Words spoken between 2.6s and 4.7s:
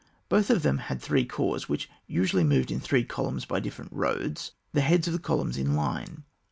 in three columns by different roads,